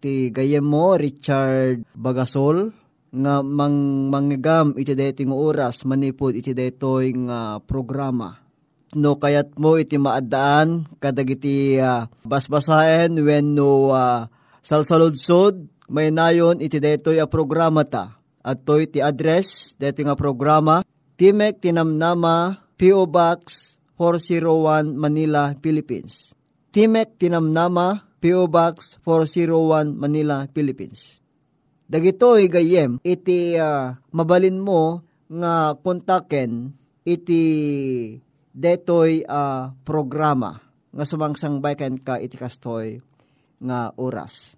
Ti 0.00 0.32
gayem 0.32 0.64
mo 0.64 0.96
Richard 0.96 1.84
Bagasol 1.92 2.72
nga 3.12 3.44
mang 3.44 4.08
manggam 4.08 4.72
iti 4.80 4.96
dating 4.96 5.36
oras 5.36 5.84
manipod 5.84 6.32
iti 6.32 6.56
daytoy 6.56 7.12
nga 7.28 7.60
programa. 7.60 8.41
No 8.92 9.16
kayat 9.16 9.56
mo 9.56 9.80
iti 9.80 9.96
maadaan 9.96 10.84
kadagiti 11.00 11.80
uh, 11.80 12.08
basbasaen 12.28 13.16
when 13.24 13.56
no 13.56 13.92
uh, 13.92 14.28
salsaludsod 14.60 15.64
may 15.88 16.12
nayon 16.12 16.60
iti 16.60 16.76
daytoy 16.76 17.20
a 17.20 17.26
programa 17.28 17.84
ta. 17.88 18.20
At 18.42 18.66
to'y 18.66 18.90
ti 18.90 19.00
address 19.00 19.78
daytoy 19.80 20.08
nga 20.08 20.18
programa 20.18 20.84
Timek 21.16 21.62
Tinamnama 21.62 22.58
P.O. 22.74 23.06
Box 23.06 23.76
401 23.94 24.98
Manila, 24.98 25.54
Philippines. 25.62 26.34
Timek 26.74 27.14
Tinamnama 27.14 28.02
P.O. 28.18 28.50
Box 28.50 28.98
401 29.06 29.94
Manila, 29.94 30.50
Philippines. 30.50 31.22
Dagitoy 31.86 32.48
gayem 32.48 32.98
iti 33.04 33.54
uh, 33.54 33.94
mabalin 34.10 34.56
mo 34.56 35.04
nga 35.28 35.76
kontaken 35.78 36.72
iti 37.04 37.42
detoy 38.52 39.24
uh, 39.24 39.72
programa 39.82 40.60
nga 40.92 41.04
sumangsang 41.08 41.64
baykan 41.64 41.96
ka 41.96 42.20
iti 42.20 42.36
kastoy 42.36 43.00
nga 43.58 43.96
oras. 43.96 44.54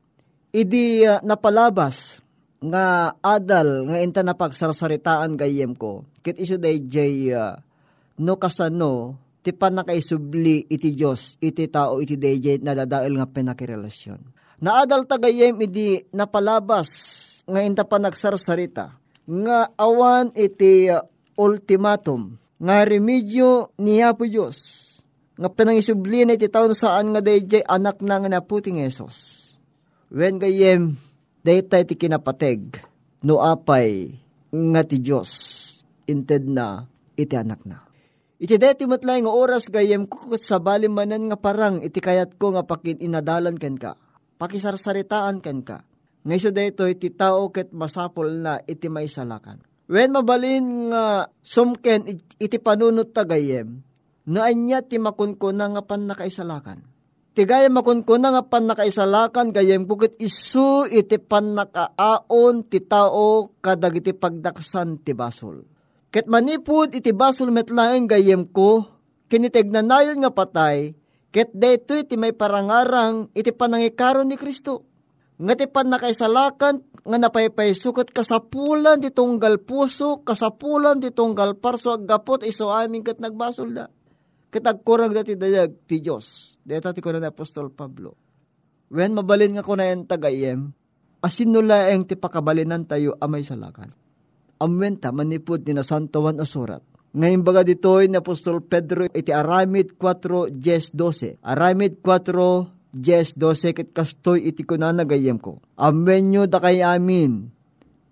Idi 0.50 1.06
uh, 1.06 1.22
napalabas 1.22 2.18
nga 2.58 3.14
adal 3.22 3.86
nga 3.90 3.98
inta 4.02 4.22
napagsarsaritaan 4.26 5.38
gayem 5.38 5.76
ko 5.78 6.02
kit 6.24 6.40
isu 6.40 6.58
day 6.58 6.82
jay 6.88 7.30
uh, 7.30 7.54
no 8.18 8.34
kasano 8.40 9.20
ti 9.44 9.52
panakaisubli 9.52 10.66
iti 10.72 10.96
Diyos 10.96 11.36
iti 11.38 11.68
tao 11.68 12.00
iti 12.00 12.16
day 12.16 12.40
nadadail 12.58 13.14
nga 13.20 13.28
pinakirelasyon. 13.28 14.20
Naadal 14.64 15.04
tagayem 15.04 15.60
idi 15.60 16.00
napalabas 16.10 16.90
nga 17.44 17.60
inta 17.60 17.84
pa 17.84 18.00
nagsarsarita 18.00 18.96
nga 19.28 19.58
awan 19.76 20.32
iti 20.32 20.88
uh, 20.88 21.04
ultimatum 21.36 22.40
nga 22.58 22.86
remedyo 22.86 23.74
niya 23.78 24.14
po 24.14 24.26
Diyos 24.26 24.84
nga 25.34 25.50
pinangisubli 25.50 26.22
na 26.22 26.38
iti 26.38 26.46
taon 26.46 26.74
saan 26.78 27.10
nga 27.10 27.18
dayjay 27.18 27.66
anak 27.66 27.98
na 28.06 28.22
nga 28.22 28.30
naputing 28.30 28.78
Esos. 28.78 29.42
When 30.14 30.38
gayem, 30.38 30.94
dayta 31.42 31.82
iti 31.82 31.98
kinapateg, 31.98 32.78
no 33.26 33.42
apay 33.42 34.14
nga 34.54 34.82
ti 34.86 35.02
Diyos, 35.02 35.30
inted 36.06 36.46
na 36.46 36.86
iti 37.18 37.34
anak 37.34 37.66
na. 37.66 37.82
Iti 38.38 38.54
deti 38.60 38.86
matlay 38.86 39.26
nga 39.26 39.32
oras 39.34 39.66
gayem 39.66 40.06
kukut 40.06 40.38
sa 40.38 40.62
balimanan 40.62 41.32
nga 41.32 41.38
parang 41.38 41.82
iti 41.82 41.98
kayat 41.98 42.38
ko 42.38 42.54
nga 42.54 42.62
pakin 42.62 43.02
inadalan 43.02 43.58
ken 43.58 43.74
ka. 43.74 43.98
Pakisarsaritaan 44.38 45.42
ken 45.42 45.66
ka 45.66 45.82
nga 46.24 46.34
iso 46.34 46.54
dayto 46.54 46.86
iti 46.86 47.10
tao 47.12 47.50
ket 47.50 47.74
masapol 47.74 48.30
na 48.30 48.62
iti 48.64 48.88
maisalakan. 48.88 49.60
When 49.84 50.16
mabalin 50.16 50.88
nga 50.88 51.28
sumken 51.44 52.08
iti 52.40 52.56
panunot 52.56 53.12
tagayem, 53.12 53.84
na 54.24 54.48
anya 54.48 54.80
ti 54.80 54.96
makunkuna 54.96 55.76
nga 55.76 55.82
pan 55.84 56.08
nakaisalakan. 56.08 56.80
Ti 57.34 57.42
gaya 57.44 57.68
makunkuna 57.68 58.32
nga 58.32 58.42
pan 58.48 58.64
nakaisalakan, 58.64 59.52
gayem 59.52 59.84
kukit 59.84 60.16
isu 60.16 60.88
iti 60.88 61.20
pan 61.20 61.52
nakaaon 61.52 62.64
ti 62.64 62.80
tao 62.80 63.52
kadag 63.60 64.00
iti 64.00 64.16
pagdaksan 64.16 65.04
ti 65.04 65.12
basol. 65.12 65.68
Ket 66.08 66.30
manipud 66.30 66.94
iti 66.96 67.12
basol 67.12 67.52
metlaeng 67.52 68.08
gayem 68.08 68.48
ko, 68.48 68.86
kinitig 69.28 69.68
na 69.68 69.84
nayon 69.84 70.22
nga 70.24 70.32
patay, 70.32 70.96
ket 71.34 71.50
dayto 71.52 71.98
iti 71.98 72.14
may 72.14 72.32
parangarang 72.32 73.28
iti 73.34 73.50
panangikaron 73.50 74.30
ni 74.30 74.38
Kristo 74.38 74.86
nga 75.34 75.58
ti 75.58 75.66
pan 75.66 75.90
nakaisalakan 75.90 76.93
nga 77.04 77.18
napaypay 77.20 77.76
sukat 77.76 78.16
kasapulan 78.16 78.96
di 78.96 79.12
tunggal 79.12 79.60
puso, 79.60 80.24
kasapulan 80.24 80.96
di 80.96 81.12
tunggal 81.12 81.52
parso 81.60 81.92
agapot 81.92 82.40
iso 82.40 82.72
amin 82.72 83.04
kat 83.04 83.20
nagbasol 83.20 83.76
da. 83.76 83.86
Kitagkurang 84.48 85.12
dati 85.12 85.36
dayag 85.36 85.84
ti 85.84 86.00
Diyos. 86.00 86.56
Deta 86.64 86.96
ti 86.96 87.04
ko 87.04 87.12
na 87.12 87.28
Apostol 87.28 87.68
Pablo. 87.74 88.16
When 88.88 89.12
mabalin 89.12 89.58
nga 89.58 89.66
ko 89.66 89.76
na 89.76 89.90
yung 89.90 90.08
tagayem, 90.08 90.72
asin 91.20 91.52
nula 91.52 91.92
ang 91.92 92.08
ti 92.08 92.16
pakabalinan 92.16 92.88
tayo 92.88 93.18
amay 93.20 93.44
salakan. 93.44 93.92
Amwenta 94.62 95.10
manipod 95.10 95.66
ni 95.66 95.74
na 95.76 95.84
Santawan 95.84 96.40
asurat. 96.40 96.80
Ngayon 97.14 97.42
baga 97.44 97.66
ditoy 97.66 98.08
ni 98.08 98.16
Apostol 98.16 98.64
Pedro 98.64 99.06
iti 99.10 99.34
Aramid 99.34 100.00
4, 100.00 100.54
10, 100.56 100.96
12. 100.96 101.42
Aramid 101.42 102.00
4, 102.00 102.83
Jes 102.94 103.34
dose 103.34 103.74
ket 103.74 103.90
kastoy 103.90 104.46
iti 104.46 104.62
kunanagayem 104.62 105.42
ko. 105.42 105.58
Amen 105.74 106.30
nyo 106.30 106.46
da 106.46 106.62
kay 106.62 106.78
amin. 106.78 107.50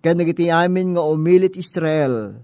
Kaya 0.03 0.19
nagiti 0.19 0.51
amin 0.51 0.99
nga 0.99 1.07
umilit 1.07 1.55
Israel 1.55 2.35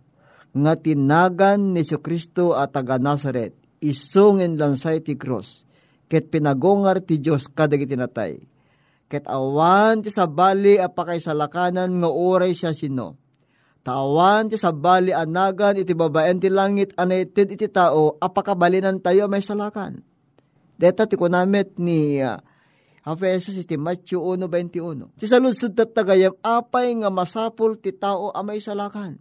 nga 0.56 0.74
tinagan 0.80 1.76
ni 1.76 1.84
Kristo 1.84 2.56
at 2.56 2.72
taga 2.72 2.96
Nazaret 2.96 3.52
isungen 3.84 4.56
lansay 4.56 5.04
ti 5.04 5.20
cross 5.20 5.68
ket 6.08 6.32
pinagongar 6.32 7.04
ti 7.04 7.20
Dios 7.20 7.52
kadagiti 7.52 8.00
natay. 8.00 8.40
Ket 9.12 9.28
awan 9.28 10.00
ti 10.00 10.08
sabali 10.08 10.80
apakay 10.80 11.20
salakanan 11.20 12.00
nga 12.00 12.08
oray 12.08 12.56
siya 12.56 12.72
sino. 12.72 13.20
Tawan 13.84 14.48
ti 14.48 14.56
sabali 14.56 15.12
anagan 15.12 15.76
iti 15.76 15.92
babaen 15.92 16.40
ti 16.40 16.48
langit 16.48 16.96
anayted 16.96 17.52
iti 17.60 17.68
tao 17.68 18.16
apakabalinan 18.16 19.04
tayo 19.04 19.28
may 19.28 19.44
salakan 19.44 20.08
Deta 20.80 21.04
ti 21.04 21.20
kunamit 21.20 21.76
ni 21.76 22.24
uh, 22.24 22.40
Efesos 23.04 23.60
iti 23.60 23.76
Matthew 23.76 24.24
1.21. 24.24 25.20
Ti 25.20 25.26
saludsud 25.28 25.76
tat 25.76 25.92
tagayam, 25.92 26.36
apay 26.40 26.96
nga 27.04 27.12
masapul 27.12 27.76
ti 27.76 27.92
tao 27.92 28.32
amay 28.32 28.64
salakan. 28.64 29.20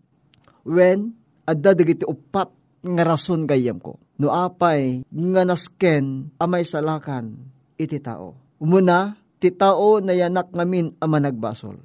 When, 0.62 1.18
adda 1.49 1.75
dagiti 1.75 2.07
upat 2.07 2.53
nga 2.85 3.03
rason 3.03 3.49
gayam 3.49 3.83
ko. 3.83 3.99
No 4.21 4.31
apay 4.31 5.03
nga 5.09 5.42
nasken 5.42 6.31
amay 6.38 6.62
salakan 6.62 7.38
iti 7.81 7.99
tao. 7.99 8.38
Umuna, 8.59 9.18
ti 9.38 9.55
tao 9.55 10.03
na 10.03 10.14
yanak 10.14 10.51
ngamin 10.55 10.99
ama 11.03 11.18
nagbasol. 11.23 11.79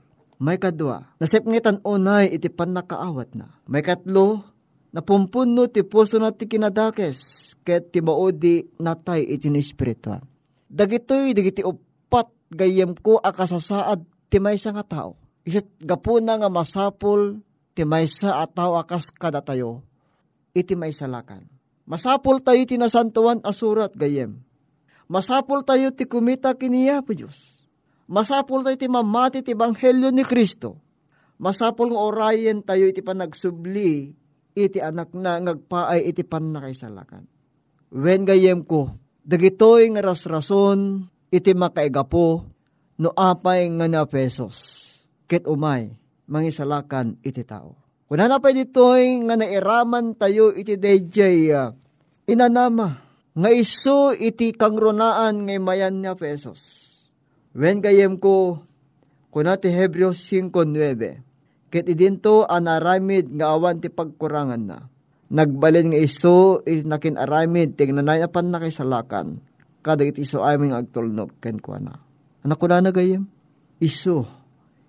May 0.43 0.59
kadwa, 0.59 1.15
nasip 1.23 1.47
ngitan 1.47 1.79
unay 1.87 2.27
iti 2.27 2.51
pan 2.51 2.75
nakaawat 2.75 3.31
na. 3.37 3.53
May 3.69 3.79
katlo, 3.79 4.43
napumpuno 4.93 5.65
ti 5.67 5.81
puso 5.81 6.21
na 6.21 6.29
ti 6.29 6.45
kinadakes 6.45 7.51
ket 7.65 7.89
ti 7.89 7.99
maudi 7.99 8.61
natay 8.77 9.25
iti 9.25 9.49
ni 9.49 9.59
espirituan. 9.59 10.21
Dagitoy 10.69 11.33
dagiti 11.33 11.65
upat 11.65 12.29
gayem 12.53 12.93
ko 12.93 13.17
akasasaad 13.17 14.05
ti 14.29 14.37
maysa 14.37 14.69
nga 14.71 14.85
tao. 14.85 15.17
Isit 15.43 15.67
gapuna 15.81 16.37
nga 16.37 16.47
masapol 16.47 17.41
ti 17.73 17.83
maysa 17.83 18.37
a 18.37 18.45
tao 18.45 18.77
akas 18.77 19.09
kada 19.09 19.41
tayo 19.41 19.81
iti 20.53 20.77
maysa 20.77 21.09
lakan. 21.09 21.49
Masapol 21.83 22.39
tayo 22.39 22.63
ti 22.63 22.79
nasantuan 22.79 23.43
asurat 23.43 23.91
gayem. 23.97 24.39
Masapol 25.09 25.67
tayo 25.67 25.91
ti 25.91 26.07
kumita 26.07 26.55
kiniya 26.55 27.03
po 27.03 27.11
Diyos. 27.11 27.67
Masapol 28.07 28.63
tayo 28.63 28.77
ti 28.79 28.87
mamati 28.87 29.43
ti 29.43 29.51
banghelyo 29.51 30.13
ni 30.13 30.23
Kristo. 30.23 30.79
Masapol 31.41 31.91
nga 31.91 31.99
orayen 31.99 32.63
tayo 32.63 32.87
iti 32.87 33.03
panagsubli 33.03 34.15
iti 34.53 34.79
anak 34.79 35.13
na 35.17 35.41
ngagpaay 35.41 36.09
iti 36.09 36.21
pan 36.25 36.53
nakaisalakan. 36.53 37.25
Wen 37.93 38.25
gayem 38.25 38.65
ko, 38.65 38.89
dagitoy 39.21 39.93
nga 39.93 40.01
rasrason 40.01 41.05
iti 41.29 41.53
makaigapo 41.53 42.45
no 43.01 43.09
apay 43.13 43.69
nga 43.77 43.85
na 43.89 44.05
pesos. 44.05 44.81
Ket 45.25 45.49
umay, 45.49 45.93
mangisalakan 46.29 47.17
iti 47.25 47.41
tao. 47.41 47.77
Kuna 48.05 48.29
na 48.29 48.37
pa 48.37 48.53
ditoy 48.53 49.25
nga 49.25 49.33
nairaman 49.33 50.13
tayo 50.13 50.53
iti 50.53 50.77
DJ 50.77 51.17
uh, 51.49 51.73
inanama 52.29 53.01
nga 53.33 53.49
iso 53.49 54.13
iti 54.13 54.53
kangronaan 54.53 55.49
ngay 55.49 55.57
mayan 55.57 55.97
nga 56.05 56.13
pesos. 56.13 56.61
Wen 57.57 57.81
gayem 57.81 58.17
ko, 58.21 58.61
kuna 59.33 59.57
ti 59.57 59.69
Hebreos 59.73 60.21
5.9, 60.29 61.32
ket 61.73 61.89
idinto 61.89 62.45
anaramid 62.45 63.33
nga 63.33 63.57
awan 63.57 63.81
ti 63.81 63.89
pagkurangan 63.89 64.63
na. 64.69 64.85
Nagbalin 65.33 65.89
nga 65.89 65.97
iso 65.97 66.61
nakin 66.61 67.17
aramid 67.17 67.73
tingnan 67.73 68.05
na 68.05 68.29
pan 68.29 68.53
na 68.53 68.61
kay 68.61 68.69
salakan 68.69 69.41
kada 69.81 70.05
iti 70.05 70.21
iso 70.21 70.45
aming 70.45 70.77
agtulnog 70.77 71.41
ken 71.41 71.57
kuana 71.57 71.97
anak 72.45 72.61
ko 72.61 72.69
na 72.69 72.85
nagayem 72.85 73.25
iso 73.81 74.29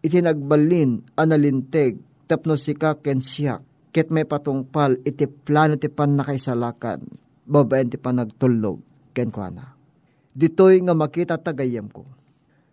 iti 0.05 0.21
nagbalin 0.21 1.01
analinteg 1.17 1.97
tapno 2.29 2.61
sika 2.61 3.01
ken 3.01 3.25
siyak 3.25 3.65
ket 3.89 4.13
may 4.13 4.29
patungpal 4.29 5.01
iti 5.09 5.25
plano 5.25 5.81
ti 5.81 5.89
pan 5.89 6.13
na 6.13 6.29
kay 6.29 6.37
salakan 6.37 7.01
babaen 7.49 7.89
ti 7.89 7.97
panagtulnog 7.97 8.85
ken 9.17 9.33
kuana 9.33 9.75
ditoy 10.35 10.83
nga 10.83 10.93
makita 10.93 11.39
tagayem 11.39 11.87
ko. 11.89 12.03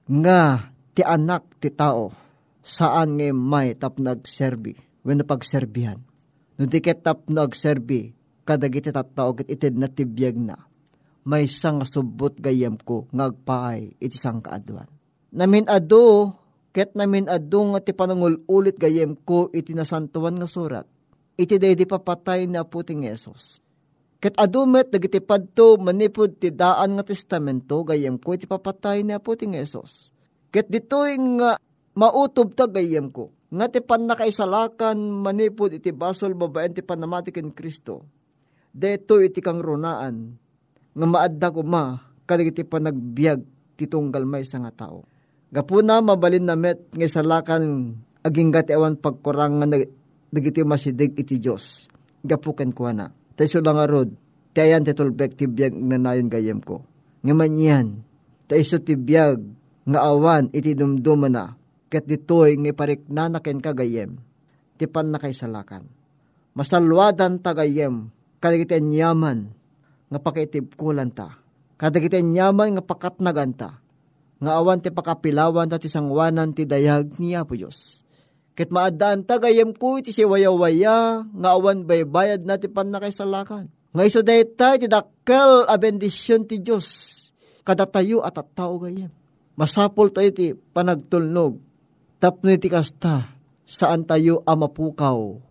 Nga 0.10 0.74
ti 0.98 1.06
anak 1.06 1.46
ti 1.62 1.70
tao 1.72 2.12
saan 2.62 3.18
nga 3.18 3.30
may 3.34 3.74
tap 3.76 3.98
nagserbi 3.98 4.78
when 5.02 5.22
napagserbihan 5.22 6.02
No 6.62 6.70
di 6.70 6.78
ket 6.78 7.02
tap 7.02 7.26
no 7.26 7.42
agserbi, 7.42 8.14
kadagiti 8.46 8.94
tattao 8.94 9.34
ket 9.34 9.50
ited 9.50 9.82
na 9.82 9.90
tibiyag 9.90 10.38
na. 10.38 10.70
may 11.22 11.46
sang 11.50 11.82
subot 11.86 12.38
gayam 12.38 12.78
ko 12.82 13.10
ngagpaay 13.14 13.98
iti 13.98 14.18
sang 14.18 14.42
kaadwan. 14.42 14.90
Namin 15.34 15.66
ado, 15.70 16.38
ket 16.70 16.94
namin 16.98 17.30
ado 17.30 17.62
nga 17.74 17.82
ti 17.82 17.94
panangul 17.98 18.42
ulit 18.46 18.78
gayam 18.78 19.18
ko 19.18 19.50
iti 19.54 19.74
nasantuan 19.74 20.38
nga 20.38 20.46
surat. 20.46 20.86
Iti 21.38 21.58
day 21.58 21.74
di 21.74 21.86
papatay 21.90 22.46
na 22.46 22.62
puting 22.62 23.06
Yesus. 23.06 23.58
Ket 24.22 24.38
adumet 24.38 24.94
dagiti 24.94 25.18
padto 25.18 25.82
manipod 25.82 26.38
ti 26.38 26.54
daan 26.54 26.94
nga 26.94 27.06
testamento 27.06 27.82
gayem 27.82 28.22
ko 28.22 28.38
iti 28.38 28.46
papatay 28.46 29.02
na 29.02 29.18
puting 29.18 29.58
Yesus. 29.58 30.14
Ket 30.54 30.70
ditoy 30.70 31.18
nga 31.42 31.58
mautob 31.98 32.54
ta 32.56 32.68
gayem 32.68 33.12
ko 33.12 33.32
nga 33.52 33.68
ti 33.68 33.84
panakaisalakan 33.84 34.96
manipod 34.96 35.76
iti 35.76 35.92
basol 35.92 36.32
babaen 36.36 36.72
ti 36.72 36.80
panamati 36.80 37.36
ken 37.36 37.52
Kristo. 37.52 38.08
Deto 38.72 39.20
iti 39.20 39.44
kang 39.44 39.60
runaan 39.60 40.40
nga 40.96 41.08
maadda 41.08 41.52
ko 41.52 41.62
ma 41.68 42.00
kadagiti 42.24 42.64
panagbiag 42.64 43.44
ti 43.76 43.92
tunggal 43.92 44.24
may 44.24 44.48
nga 44.48 44.72
tao. 44.72 45.04
Gapuna 45.52 46.00
mabalin 46.00 46.48
na 46.48 46.56
met 46.56 46.96
nga 46.96 47.04
isalakan 47.04 47.96
aging 48.24 48.56
awan 48.56 48.96
pagkurang 48.96 49.60
nga 49.60 49.84
dagiti 50.32 50.64
masidig 50.64 51.20
iti 51.20 51.44
Diyos. 51.44 51.92
Gapuken 52.24 52.72
ko 52.72 52.88
na 52.94 53.12
Tayo 53.42 53.64
lang 53.64 53.80
arod, 53.82 54.10
tayan 54.54 54.86
ti 54.86 54.94
tulbek 54.94 55.34
ti 55.34 55.50
biyag 55.50 55.74
nanayon 55.74 56.30
gayem 56.30 56.60
ko. 56.62 56.86
Ngaman 57.26 57.54
yan, 57.58 57.88
tayo 58.46 58.78
ti 58.84 58.94
biyag 58.94 59.42
nga 59.88 60.00
awan 60.06 60.54
iti 60.54 60.78
dumduma 60.78 61.26
na, 61.26 61.58
kat 61.92 62.08
ditoy 62.08 62.56
nga 62.56 62.72
parik 62.72 63.04
nanaken 63.12 63.60
kagayem, 63.60 64.16
ti 64.80 64.88
pan 64.88 65.12
na 65.12 65.20
kay 65.20 65.36
salakan. 65.36 65.84
Masalwadan 66.56 67.44
tagayem, 67.44 68.08
kadagiten 68.40 68.96
yaman, 68.96 69.52
nga 70.08 70.20
pakitib 70.24 70.74
kulan 70.80 71.12
ta. 71.12 71.36
Kadagiten 71.76 72.32
yaman 72.32 72.80
nga 72.80 72.84
pakatnagan 72.84 73.52
ta. 73.52 73.84
Nga 74.40 74.52
awan 74.56 74.80
ti 74.80 74.90
pakapilawan 74.90 75.68
ta 75.68 75.78
ti 75.78 75.92
sangwanan 75.92 76.56
ti 76.56 76.64
dayag 76.66 77.20
ni 77.22 77.38
Apo 77.38 77.54
Diyos 77.54 78.02
Ket 78.52 78.68
maadaan 78.68 79.24
tagayem 79.24 79.72
ko 79.72 79.96
iti 80.04 80.12
si 80.12 80.28
waya-waya, 80.28 81.24
nga 81.24 81.50
awan 81.56 81.88
baybayad 81.88 82.44
na 82.44 82.60
ti 82.60 82.68
panakaisalakan. 82.68 83.72
Nga 83.96 84.04
iso 84.04 84.20
dayta 84.20 84.76
ti 84.76 84.92
dakkel 84.92 85.68
a 85.68 85.76
bendisyon 85.80 86.44
ti 86.44 86.60
Diyos. 86.60 87.10
Kada 87.64 87.88
tayo 87.88 88.20
at 88.28 88.36
at 88.36 88.52
tao 88.52 88.76
gayem. 88.76 89.12
Masapol 89.56 90.12
tayo 90.12 90.30
ti 90.36 90.52
panagtulnog. 90.52 91.71
Tapno 92.22 92.54
iti 92.54 92.70
kasta, 92.70 93.34
saan 93.66 94.06
tayo 94.06 94.46
amapukaw. 94.46 95.42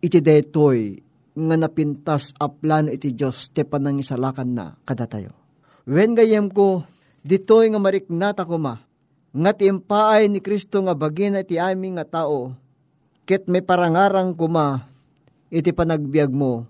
Iti 0.00 0.24
daytoy 0.24 0.96
nga 1.36 1.56
napintas 1.60 2.32
a 2.40 2.48
plano 2.48 2.88
iti 2.88 3.12
Diyos 3.12 3.52
ti 3.52 3.60
panangisalakan 3.68 4.48
na 4.48 4.80
kada 4.88 5.04
tayo. 5.04 5.36
Wen 5.84 6.16
gayem 6.16 6.48
ko, 6.48 6.88
ditoy 7.20 7.68
nga 7.68 7.76
mariknata 7.76 8.48
ko 8.48 8.56
ma, 8.56 8.80
nga 9.36 9.52
tiimpaay 9.52 10.32
ni 10.32 10.40
Kristo 10.40 10.80
nga 10.80 10.96
bagina 10.96 11.44
iti 11.44 11.60
aming 11.60 12.00
nga 12.00 12.24
tao, 12.24 12.56
ket 13.28 13.44
may 13.52 13.60
parangarang 13.60 14.32
kuma, 14.32 14.88
iti 15.52 15.68
panagbiag 15.68 16.32
mo, 16.32 16.64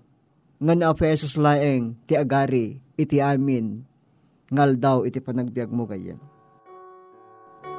nga 0.59 0.75
na 0.75 0.91
Jesus 0.91 1.39
laeng 1.39 1.95
ti 2.03 2.19
agari 2.19 2.83
iti 2.99 3.23
amin, 3.23 3.79
ngal 4.51 4.75
daw 4.75 4.97
iti 5.07 5.23
panagbiag 5.23 5.71
mo 5.71 5.87
gayem. 5.87 6.19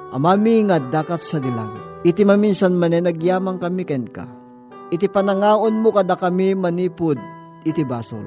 Amami 0.09 0.64
nga 0.64 0.81
dakat 0.81 1.21
sa 1.21 1.37
dilangit, 1.37 1.85
iti 2.01 2.25
maminsan 2.25 2.73
manen 2.73 3.05
nagyamang 3.05 3.61
kami 3.61 3.85
ken 3.85 4.09
ka, 4.09 4.25
iti 4.88 5.05
panangaon 5.05 5.85
mo 5.85 5.92
kada 5.92 6.16
kami 6.16 6.57
manipod 6.57 7.21
iti 7.68 7.85
basol. 7.85 8.25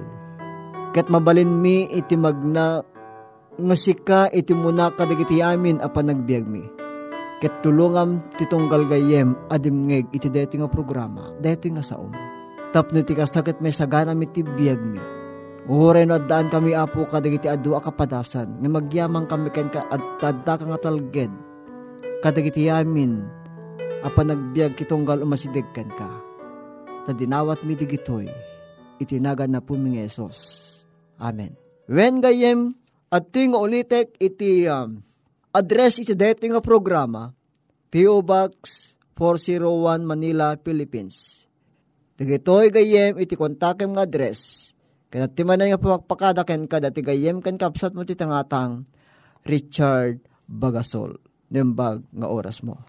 Ket 0.94 1.10
mabalin 1.10 1.50
mi 1.50 1.89
iti 1.89 2.13
magna 2.13 2.86
nga 3.58 3.76
sika 3.76 4.30
iti 4.30 4.54
muna 4.54 4.94
kadagiti 4.94 5.41
amin 5.41 5.82
a 5.82 5.89
panagbiag 5.89 6.46
mi. 6.46 6.62
Ket 7.41 7.65
tulungam 7.65 8.22
titunggal 8.38 8.86
gayem 8.86 9.34
adimngeg 9.50 10.06
iti 10.13 10.30
deti 10.30 10.62
nga 10.62 10.70
programa, 10.70 11.34
deti 11.41 11.74
nga 11.74 11.82
saom. 11.82 12.13
Tapno 12.70 13.02
ti 13.02 13.17
kastakit 13.17 13.58
may 13.58 13.74
sagana 13.74 14.13
mi 14.13 14.30
ti 14.30 14.46
biag 14.46 14.82
mi. 14.86 15.02
Uhuray 15.65 16.06
no 16.06 16.22
addaan 16.22 16.54
kami 16.54 16.78
apo 16.78 17.10
kadagiti 17.10 17.50
adu 17.50 17.74
a 17.74 17.82
kapadasan, 17.82 18.62
nga 18.62 18.70
magyamang 18.70 19.26
kami 19.26 19.50
ken 19.50 19.74
ka 19.74 19.89
at 19.89 20.02
tadda 20.22 20.62
ka 20.62 20.65
nga 20.70 20.78
talged. 20.78 21.50
Kadagiti 22.21 22.69
amin, 22.69 23.21
a 24.05 24.09
panagbiag 24.13 24.77
kitunggal 24.77 25.25
umasidig 25.25 25.65
ken 25.73 25.89
ka. 25.93 26.09
Tadinawat 27.09 27.65
mi 27.65 27.73
digitoy, 27.73 28.29
itinagan 29.01 29.57
na 29.57 29.61
po 29.61 29.73
mi 29.73 29.97
Amen. 31.21 31.53
When 31.89 32.21
gayem 32.21 32.77
at 33.09 33.33
nga 33.33 33.59
ulitek 33.59 34.17
iti 34.21 34.65
um, 34.69 35.01
address 35.53 36.01
iti 36.01 36.13
dito 36.13 36.45
nga 36.45 36.61
programa, 36.61 37.33
P.O. 37.91 38.21
Box 38.21 38.93
401 39.17 40.05
Manila, 40.05 40.57
Philippines. 40.61 41.45
Dagitoy 42.17 42.69
gayem 42.69 43.17
iti 43.17 43.33
kontakem 43.33 43.97
nga 43.97 44.05
address. 44.05 44.71
Kaya 45.11 45.27
ti 45.27 45.41
manan 45.43 45.73
nga 45.73 45.81
pagpakada 45.81 46.45
ken 46.47 46.69
kada 46.69 46.93
ti 46.93 47.03
gayem 47.03 47.43
ken 47.43 47.59
kapsat 47.59 47.91
mo 47.97 48.05
ti 48.05 48.15
tangatang 48.15 48.85
Richard 49.43 50.23
Bagasol. 50.45 51.31
Nembag 51.51 52.07
nga 52.15 52.31
oras 52.31 52.63
mo. 52.63 52.79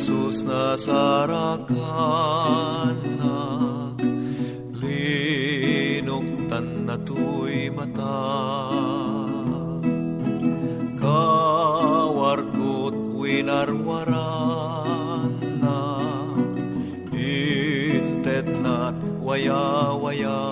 Jesus 0.00 0.48
nasarakan 0.48 1.68
linuktan 4.80 6.88
na 6.88 6.96
tuy 7.04 7.68
mata 7.68 8.24
kawarkot 10.96 12.96
winarwaran 13.12 14.29
waya-waya 19.30 20.42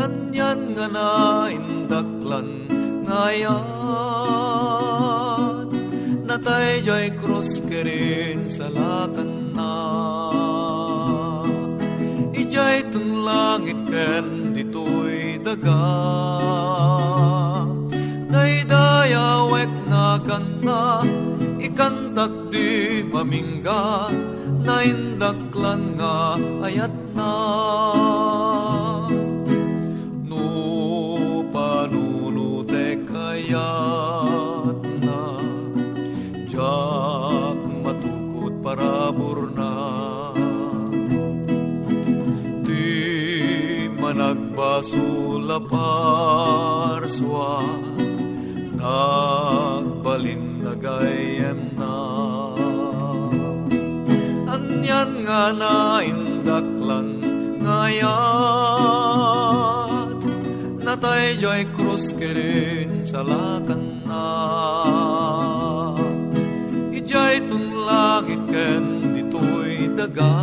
anyan 0.00 0.72
nga 0.72 0.88
na 0.88 1.12
indaklan 1.52 2.64
ngayon 3.04 3.68
natay 6.24 6.80
joy 6.80 7.12
krus 7.20 7.60
kerin 7.68 8.48
salakan 8.48 9.52
na. 9.52 9.72
Ijay 12.32 12.88
tun 12.88 13.20
langit 13.20 13.76
ken 13.92 14.56
ditoy 14.56 15.36
daga 15.44 15.84
Daydayawek 18.32 19.72
na 19.92 20.16
kana 20.24 21.04
ikantak 21.60 22.32
di 22.48 23.04
mamingga 24.70 24.78
Naindaklan 25.34 25.82
nga 25.98 26.38
ayat 26.62 26.94
na. 27.18 27.34
No 30.30 30.46
panunute 31.50 33.02
kaya 33.08 33.70
parabor 38.60 39.56
na 39.56 39.72
Di 42.60 43.88
managbasula 43.88 45.64
parswa 45.64 47.64
Nagbalin 48.76 50.60
na 50.60 50.76
gayem 54.80 55.24
na 55.24 55.28
Anyan 55.28 55.28
nga 55.28 55.52
na 55.52 56.00
indaklan 56.00 57.08
ngayat 57.60 58.08
Natay 60.80 61.36
joy 61.38 61.68
krus 61.76 62.10
kerin 62.16 63.04
sa 63.06 63.22
lakan 63.22 64.02
na. 64.08 64.26
Ijay 66.90 67.46
tun 67.46 67.86
langit 67.86 68.42
ken 68.50 69.14
ditoy 69.14 69.86
daga. 69.94 70.34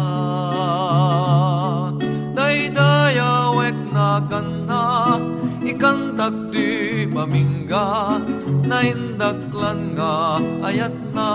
Daydayawek 2.37 3.75
na 3.91 4.23
kana 4.29 5.19
ikantag 5.67 6.53
di 6.53 7.03
mamingga. 7.09 8.23
Na 8.69 8.77
indaklan 8.85 9.97
nga 9.97 10.39
ayat 10.63 10.95
na 11.11 11.31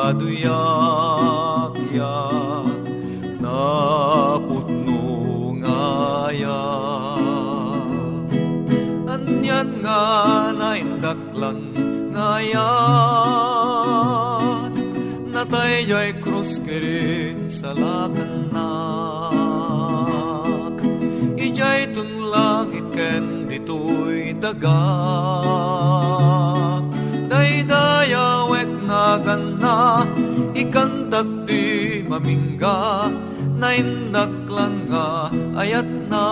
ipaduyak 0.00 1.76
yak 1.92 2.80
na 3.36 4.40
putno 4.40 5.04
ngaya 5.60 6.64
Anyan 9.04 9.84
nga 9.84 10.08
naindaklan 10.56 11.76
ngayat 12.16 12.64
Natay 15.28 15.84
yo'y 15.84 16.16
krus 16.24 16.56
kirin 16.64 17.52
sa 17.52 17.76
lakanak 17.76 18.56
Ijay 21.36 21.92
tunlang 21.92 22.72
iken 22.72 23.52
dito'y 23.52 24.32
dagak 24.40 24.80
Daydayawek 27.28 28.39
na 29.00 29.16
gana 29.16 30.04
Ikantak 30.52 31.48
di 31.48 32.04
mamingga 32.04 33.08
Naindaklan 33.60 34.88
nga 34.88 35.28
ayat 35.52 35.84
na. 36.08 36.28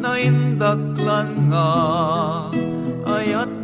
Naindaklan 0.00 1.28
nga 1.52 1.68
ayat 3.04 3.52
na 3.52 3.63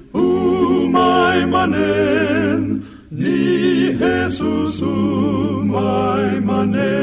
umay 0.13 1.45
manen, 1.45 2.83
ni 3.11 3.95
Jesus 3.99 4.79
umay 4.81 6.39
manen. 6.41 7.00